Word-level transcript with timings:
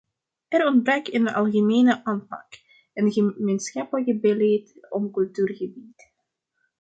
Er 0.49 0.65
ontbrak 0.65 1.07
een 1.07 1.27
algemene 1.33 2.03
aanpak, 2.05 2.59
een 2.93 3.11
gemeenschappelijke 3.11 4.19
beleid 4.19 4.87
op 4.89 5.13
cultuurgebied. 5.13 6.11